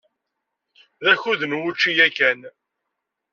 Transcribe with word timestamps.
D 1.03 1.05
akud 1.11 1.41
n 1.45 1.57
wučči 1.59 1.91
yakan. 1.97 2.39